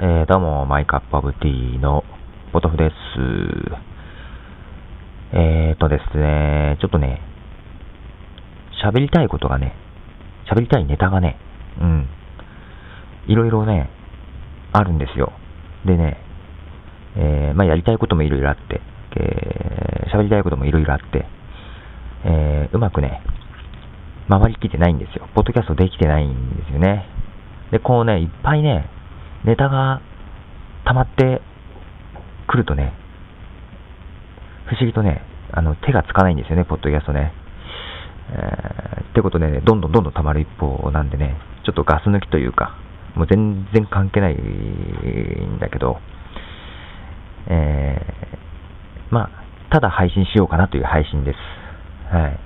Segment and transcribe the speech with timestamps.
[0.00, 2.04] えー、どうも、マイカップオブティーの
[2.52, 2.94] ポトフです。
[5.32, 7.20] えーとですね、ちょっとね、
[8.86, 9.74] 喋りたいことがね、
[10.48, 11.36] 喋りたいネタがね、
[11.80, 12.08] うん、
[13.26, 13.90] いろいろね、
[14.72, 15.32] あるんですよ。
[15.84, 16.18] でね、
[17.16, 18.80] えー、まあ、やりたいこともいろいろあって、
[19.16, 21.26] えー、喋りたいこともいろいろあって、
[22.24, 23.20] えー、うまくね、
[24.28, 25.28] 回りきってないんですよ。
[25.34, 27.04] ポッドキャストできてないんですよね。
[27.72, 28.96] で、こうね、いっぱいね、
[29.48, 30.02] ネタが
[30.84, 31.40] 溜まって
[32.48, 32.92] くるとね、
[34.66, 37.32] 不思議とね、あの、手がつかないんですよね、ポッドキャストね。
[38.30, 42.76] えー、ってことでね、どんどんどんどん溜まる一方なんでね、ちょっとガス抜きというか、
[43.14, 45.96] もう全然関係ないんだけど、
[47.48, 52.14] えー、まあ、ただ配信しようかなという配信です。
[52.14, 52.40] はい。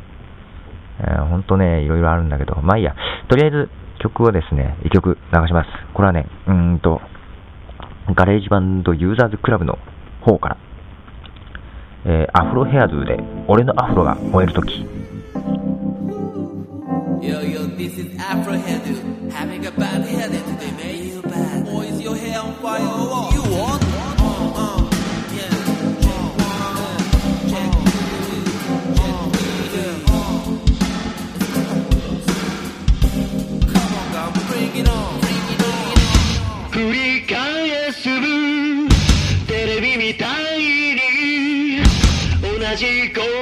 [1.00, 2.94] えー、ほんとね、いろいろあるんだけど、まあいいや、
[3.28, 3.68] とりあえず
[4.02, 5.68] 曲はですね、一曲流します。
[5.94, 7.00] これはね、うんと、
[8.14, 9.78] GarageBand Users Club の
[10.20, 10.56] 方から、
[12.04, 14.84] えー、 Afro Hairdo で、俺のアフロが燃えるとき。
[17.22, 19.30] Yo, yo, this is Afro hairdo.
[19.30, 20.28] Having a bad hair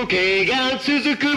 [0.00, 1.29] 光景が続く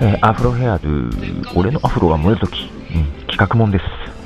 [0.00, 3.84] えー Afro Hairdo、俺のアフロが燃えるとき、うん、企画もんです。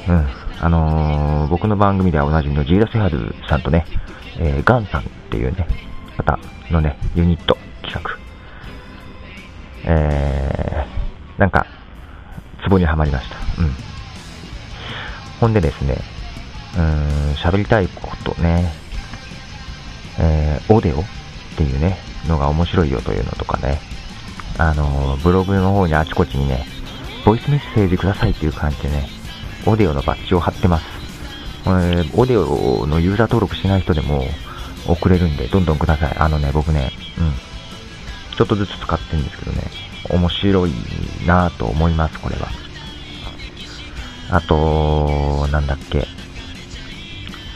[0.08, 0.26] うん。
[0.60, 3.86] あのー僕の番組ではおなじみのジーダスヘアドゥさんとね、
[4.38, 5.66] えーガンさんっていうね、
[6.16, 6.38] 方
[6.70, 8.18] のね、ユニット企画。
[9.84, 11.66] えー、なんか、
[12.62, 13.36] ツボにはまりました。
[13.62, 13.70] うん。
[15.40, 15.96] ほんでですね、
[16.76, 18.70] うん、喋りたいことね、
[20.18, 21.04] えー、オデオっ
[21.56, 21.96] ていうね、
[22.28, 23.80] のが面白いよというのとかね、
[24.60, 26.66] あの、ブログの方にあちこちにね、
[27.24, 29.08] ボイスメッセージくださいっていう感じでね、
[29.64, 30.84] オデオのバッジを貼ってます。
[31.64, 34.22] これ、オデオのユーザー登録しない人でも
[34.86, 36.16] 送れるんで、どんどんください。
[36.18, 37.32] あのね、僕ね、うん。
[38.36, 39.62] ちょっとずつ使ってるんですけどね、
[40.10, 40.72] 面白い
[41.26, 42.48] なぁと思います、これは。
[44.30, 46.06] あと、なんだっけ。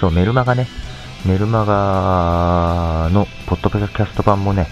[0.00, 0.68] そう、メルマガね。
[1.26, 4.68] メルマガのポッドキャスト版もね、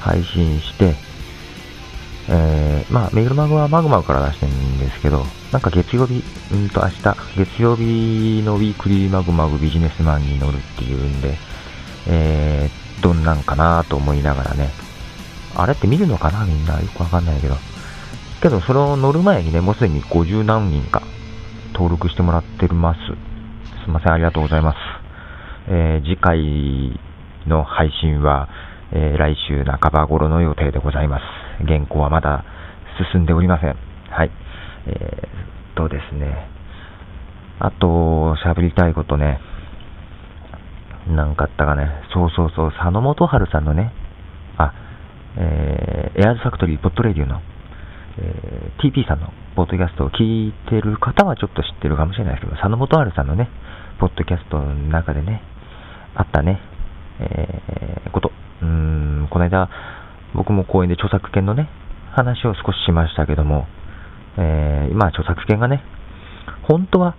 [0.00, 1.11] 配信して、
[2.34, 11.36] えー、まあ、メルマガはマグマから出してるんですけど、なんか月曜日、うんと明日、月曜日のウィークリーマグマグビジネスマンに乗るっていうんで、
[12.08, 14.70] えー、どんなんかなと思いながらね、
[15.54, 16.80] あれって見るのかなみんな。
[16.80, 17.56] よくわかんないけど。
[18.40, 21.02] けど、それを乗る前にね、もうすでに50何人か、
[21.74, 23.00] 登録してもらってます。
[23.84, 24.76] すいません、ありがとうございます。
[25.68, 26.98] えー次回
[27.46, 28.48] の配信は、
[28.92, 31.41] えー来週半ば頃の予定でございます。
[31.66, 32.44] 原稿はまだ
[33.12, 33.76] 進んでおりません。
[34.10, 34.30] はい。
[34.86, 36.48] えーとですね。
[37.58, 39.40] あと、喋りたいことね。
[41.08, 41.88] なんかあったかね。
[42.12, 43.92] そうそうそう、佐野元春さんのね、
[44.58, 44.72] あ、
[45.36, 47.40] えーエアーズファクトリーポッドレディオの、
[48.18, 53.48] えー TP さんのポッドキャストを聞いてる方はちょっと知ってるかもしれないですけど、佐野元春さんのね、
[53.98, 55.42] ポッドキャストの中でね、
[56.14, 56.60] あったね、
[57.20, 58.30] えーこと、
[58.60, 58.68] うー
[59.24, 59.70] ん、この間、
[60.34, 61.68] 僕も公演で著作権のね、
[62.12, 63.66] 話を少ししましたけども、
[64.38, 65.82] えー今、著作権がね、
[66.68, 67.16] 本当は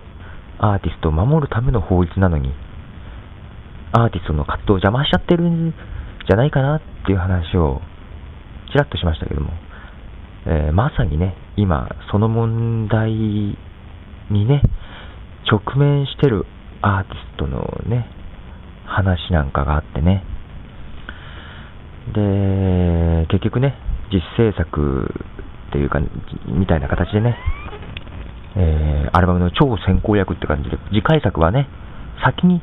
[0.58, 2.52] アーティストを守るための法律なのに、
[3.92, 5.72] アーティストの活動を邪魔しちゃってるん
[6.26, 7.80] じゃないかなっていう話を
[8.72, 9.50] ちらっとしましたけども、
[10.46, 13.56] えーまさにね、今、その問題に
[14.30, 14.62] ね、
[15.50, 16.46] 直面してる
[16.82, 18.08] アーティストのね、
[18.86, 20.24] 話なんかがあってね、
[22.12, 23.74] で、結局ね、
[24.12, 25.10] 実制作
[25.68, 26.00] っていうか、
[26.46, 27.36] みたいな形でね、
[28.56, 31.68] えーアルバムの超先行役って感じで、次回作はね、
[32.24, 32.60] 先に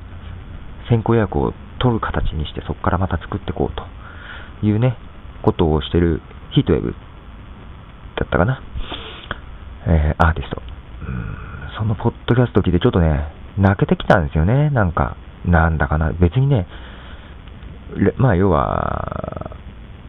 [0.89, 4.97] 先行予約を取る形にして、そこからまた作っていこうというね、
[5.43, 6.21] ことをしてる
[6.51, 6.91] ヒートウェブ
[8.15, 8.61] だったかな、
[9.87, 10.61] えーアーティスト。
[11.77, 15.15] そのポッドキャスト聞いてちょっとね、泣けてきたんですよね、なんか、
[15.45, 16.67] なんだかな、別にね、
[18.17, 19.51] まあ要は、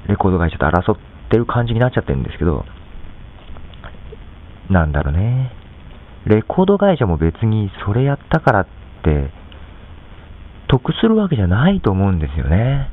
[0.08, 0.96] レコード会社と争っ
[1.30, 2.64] てる感じになっちゃってるんですけど、
[4.70, 5.52] なんだろうね。
[6.24, 8.66] レコード会社も別にそれやったからっ
[9.04, 9.30] て、
[10.68, 12.88] 得するわけじゃないと思うんですよね。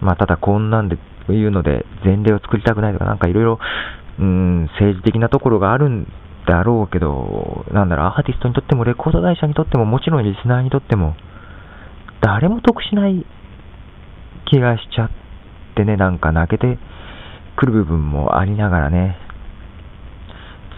[0.00, 0.98] まあ、ただこんなんで、
[1.28, 3.58] いうので、前例を作りたくないとか、なんかいろいろ、
[4.18, 6.06] うん、政治的なところがあるん
[6.46, 11.14] だろうけど、なんだろう、アーティストにとっても、レコード会社にとっても、もちろんリスナーにとっても、
[12.24, 13.26] 誰も得しない
[14.50, 15.10] 気がしちゃっ
[15.76, 16.78] てね、なんか泣けて
[17.54, 19.18] くる部分もありながらね、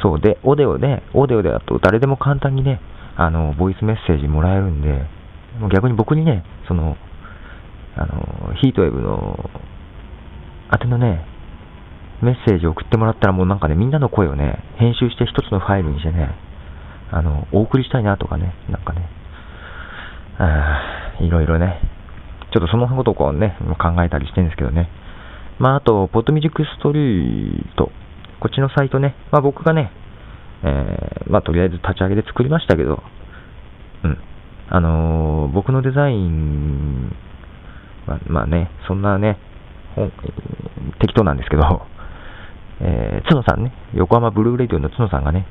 [0.02, 2.80] そうで、オデオね、オデオでだと誰でも簡単にね、
[3.16, 4.88] あの、ボイスメッセージもらえるんで、
[5.60, 6.96] もう逆に僕にね、その、
[7.94, 9.48] あの、ヒートウェブの、
[10.72, 11.24] 宛てのね、
[12.22, 16.34] メッセージ送ってもらったらもうなんかね、みんなの声をね、編集して一つのファイルにしてね、
[17.12, 19.08] あの、お送りしたいなとかね、なんかね、
[21.20, 21.80] いろいろね、
[22.52, 24.88] ちょっとそのことをね、考えたりしてるんですけどね。
[25.58, 27.90] まあ、あと、ポッドミュージックストリート、
[28.40, 29.90] こっちのサイトね、まあ僕がね、
[30.62, 33.02] えーまあとりあえず立ち上げで作りましたけど、
[34.04, 34.18] うん。
[34.68, 37.12] あのー僕のデザイン、
[38.28, 39.38] まあね、そんなね、
[39.94, 40.12] ほん
[41.00, 41.62] 適当なんですけど、
[42.80, 45.46] えー、角さんね、横浜ブルーレディオの角さんがね、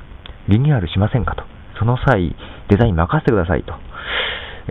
[0.48, 1.42] リニューアルしませんかと。
[1.78, 2.34] その際、
[2.68, 3.74] デザイン任せてくださいと、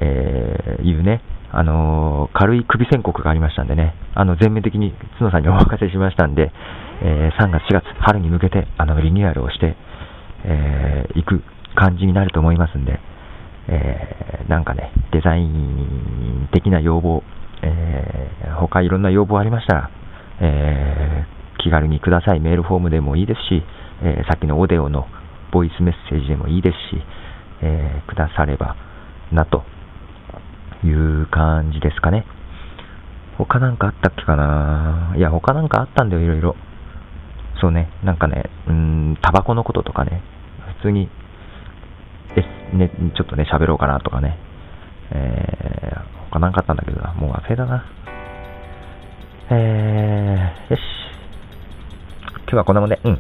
[0.02, 1.22] えーいうね、
[1.52, 6.52] あのー軽い首宣告がありましたんでね、あの、全面的に角さんにお任せしましたんで、
[7.02, 9.76] えー3月、4月、春に向けて、あの、リニューアルをして、
[10.44, 11.42] えー、いく
[11.76, 13.00] 感じになると思いますんで、
[13.68, 17.24] えーなんかね、デザイン的な要望、
[17.62, 19.90] えー他いろんな要望ありましたら、
[20.42, 22.40] えー気軽にください。
[22.42, 23.64] メールフォームでもいいですし、
[24.04, 25.08] えーさっきのオデオの
[25.52, 27.02] ボイスメッセージでもいいですし、
[27.62, 28.76] えーくだされば
[29.32, 29.64] なと
[30.84, 32.26] いう感じですかね。
[33.38, 36.56] 他なんかあったっけかないや、他なんかあったんだよ、いろいろ。
[37.62, 40.22] そうね、なんかね、うん、タバコのこととかね、
[40.80, 41.10] 普通に、
[42.36, 44.38] え、ね、ちょっとね、喋ろうかなとかね、
[45.12, 47.86] えー、他なんかあったんだけどな、もう忘れたな。
[49.50, 50.82] えー、よし。
[52.40, 53.20] 今日はこんなもんで、うん。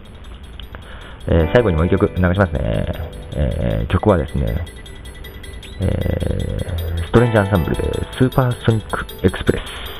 [1.27, 3.15] えー、最後にもう一曲流しますね。
[3.35, 4.65] えー、曲はですね、
[5.81, 9.94] えー、ストレンジャーアンサンブルで、スーパーソニックエクスプレス。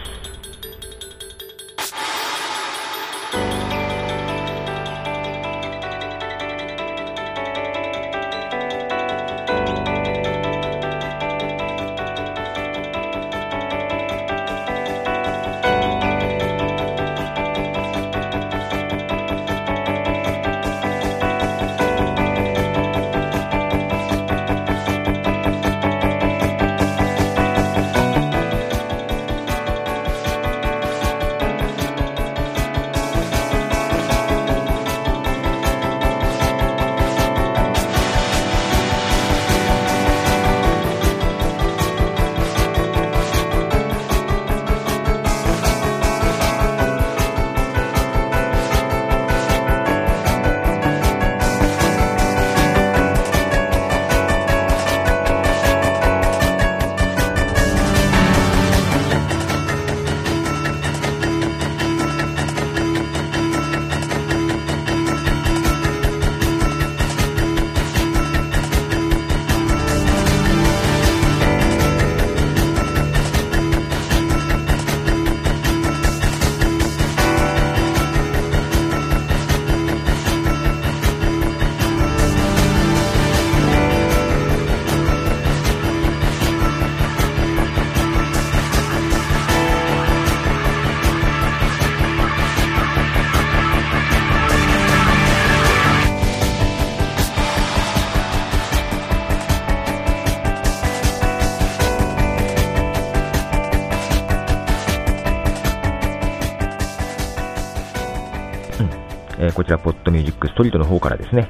[109.66, 111.50] ちら、ポッドミュージックストリートの方からですね、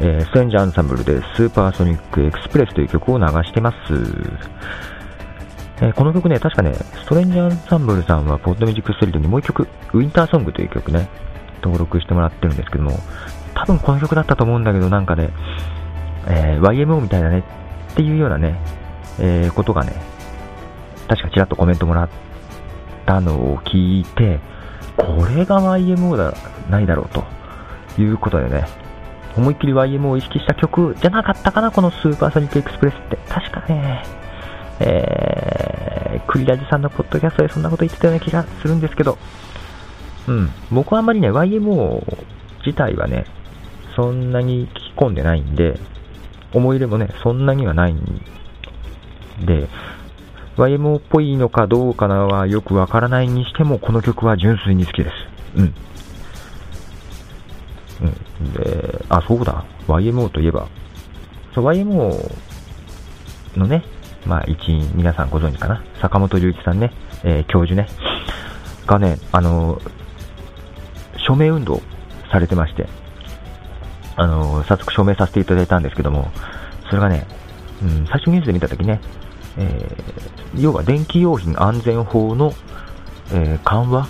[0.00, 3.76] えーストレンジアンサンブルでスーパーソニックエクスプレスという曲を流してます。
[5.80, 11.08] えーこの曲ね、確かね、ストレンジアンサンブルさんは、ポッドミュージックストリートにもう一曲、ウィンターソングという曲ね、
[11.62, 12.98] 登録してもらってるんですけども、
[13.54, 15.30] 多分この曲だったと思うんだけど、なんかね、
[16.26, 17.44] えー YMO みたいだね
[17.92, 18.60] っていうようなね、
[19.20, 19.92] えことがね、
[21.08, 22.08] 確かちらっとコメントもらっ
[23.06, 24.40] たのを聞いて、
[24.98, 26.34] これが YMO だ、
[26.68, 27.24] ないだろうと
[28.00, 28.66] いうことでね、
[29.36, 33.16] 思いっきり YMO を意識した曲じゃなかったかな、このスーパーソニックエクスプレスって。
[33.28, 34.04] 確かね、
[34.80, 39.16] えー、クリラジさんのポッドキャストでそんなこと言ってたような気がするんですけど、
[40.26, 42.02] うん、僕はあんまりね、YMO
[42.66, 43.24] 自体はね、
[43.94, 45.78] そんなに聞き込んでないんで、
[46.52, 48.22] 思い入れもね、そんなにはないん
[49.44, 49.68] で、
[50.58, 55.14] YMO っぽいのかどうかはよくわからないにしても、この曲は純粋に好きです。
[55.56, 55.74] うん。
[58.42, 58.52] うん。
[58.52, 59.64] で、あ、そうだ。
[59.86, 60.68] YMO といえば、
[61.54, 62.32] そう、YMO
[63.56, 63.84] のね、
[64.26, 65.82] まあ、一員、皆さんご存知かな。
[66.00, 67.88] 坂本龍一さんね、えー教授ね、
[68.86, 69.80] がね、あの、
[71.26, 71.80] 署名運動
[72.32, 72.88] されてまして、
[74.16, 76.32] あの、早速署名させていただいたんですけども、
[76.88, 77.26] それがね、
[77.80, 79.00] うん、最初ニュースで見たときね、
[79.58, 82.52] えー要は電気用品安全法の、
[83.32, 84.08] えー緩和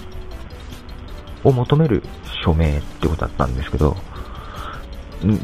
[1.44, 2.02] を求める
[2.44, 3.96] 署名ってことだったんですけど、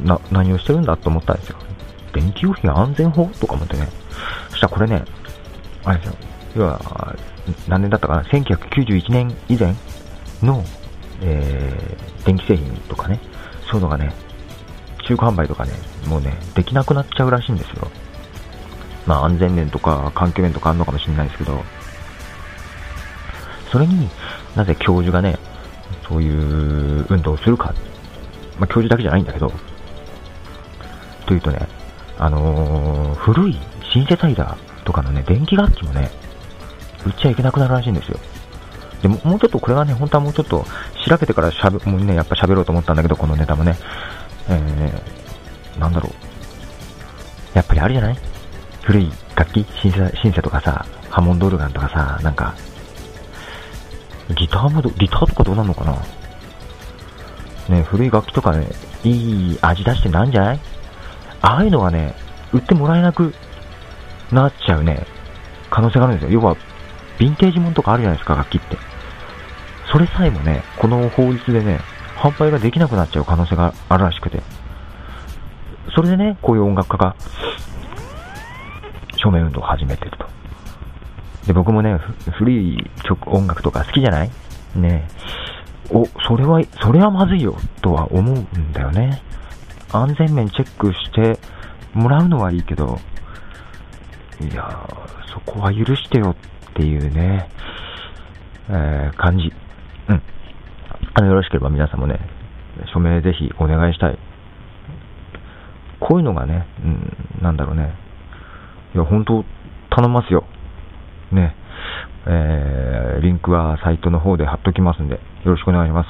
[0.04, 1.56] な、何をしてるんだと思ったんですよ。
[2.12, 3.88] 電気用品安全法とか思ってね。
[4.50, 5.04] そしたらこれね、
[5.84, 6.14] あれですよ。
[6.56, 7.16] 要は、
[7.68, 9.75] 何年だったかな ?1991 年以前
[10.42, 10.64] の、
[11.20, 13.20] えー電気製品とかね、
[13.70, 14.11] そういうのがね、
[15.06, 15.73] 中古販売とかね、
[16.06, 17.90] もうね、できなくなっちゃうらしいんですよ。
[19.06, 21.62] まあ安全面とか環境面とかあるのかもしれないですけど、
[23.70, 24.08] それに
[24.54, 25.38] なぜ教授がね、
[26.08, 27.75] そういう運動をするか、
[28.58, 29.52] まあ教授だけじゃないんだけど、
[31.26, 31.66] というとね、
[32.18, 33.58] あのー古い
[33.92, 36.11] シンセサイザーとかのね、電気楽器もね、
[37.06, 38.18] 売っちゃいけなくなるらしいんですよ。
[39.02, 40.64] でも、もうちょっとこれはね、本当はもうちょっと
[41.06, 43.76] 調べてからしゃべ、もうね、やっぱ喋ろうと思ったんだけど、このネタもね、
[44.49, 46.12] えー、なんだろう。
[47.56, 48.16] やっぱりあるじゃない
[48.84, 52.54] 古い楽器シンセ、シンセとかさ、ハモンドオルガンとかさ、なんか、
[54.36, 57.76] ギターもど、ギターとかどうなんのかな？
[57.76, 58.66] ね、古い楽器とかね、
[59.04, 60.60] いい味出してなんじゃない？
[61.40, 62.14] ああいうのがね、
[62.52, 63.34] 売ってもらえなく
[64.30, 65.06] なっちゃうね、
[65.70, 66.40] 可能性があるんですよ。
[66.40, 66.56] 要は、
[67.18, 68.76] ヴィンテージもんとかあるじゃないですか、楽器って。
[69.90, 71.80] それさえもね、この法律でね、
[72.16, 74.42] 販売ができなくなっちゃう可能性があるらしくて。
[75.94, 77.14] それでね、こういう音楽家が、
[79.25, 80.26] 署名運動を始めてると。
[81.47, 81.99] で、僕もね、
[82.37, 84.31] 古い曲、音楽とか好きじゃない？
[84.76, 85.09] ね
[85.90, 89.23] お、それは、それはまずいよ、とは思うんだよね。
[89.93, 91.38] 安全面チェックして
[91.95, 92.99] もらうのはいいけど、
[94.40, 96.35] いやー、そこは許してよ
[96.71, 97.49] っていうね、
[98.69, 99.52] えー感じ。
[100.09, 100.23] うん。
[101.14, 102.19] あの、よろしければ皆さんもね、
[102.93, 104.19] 署名ぜひお願いしたい。
[106.00, 107.95] こういうのがね、うん、なんだろうね。
[108.94, 109.44] いや、本当
[109.90, 110.44] 頼ますよ。
[111.32, 111.54] ね。
[112.26, 115.20] えー、リンクはサイトの方で貼っときますんで、よ
[115.52, 116.08] ろしくお願いします。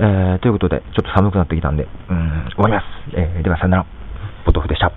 [0.00, 2.84] えー、ということで、ちょっと寒くなってきたんで、うん、終わります。
[3.14, 3.86] えー、ではさよなら。
[4.44, 4.90] ポトフでした。